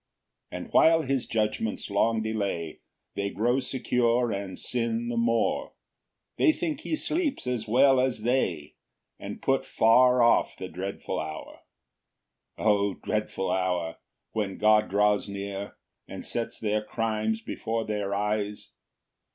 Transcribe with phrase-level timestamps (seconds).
[0.49, 2.79] 5 And while his judgments long delay,
[3.13, 5.73] They grow secure and sin the more;
[6.37, 8.73] They think he sleeps as well as they,
[9.19, 11.59] And put far off the dreadful hour.
[12.57, 13.97] 6 O dreadful hour!
[14.31, 15.77] when God draws near,
[16.07, 18.71] And sets their crimes before their eyes!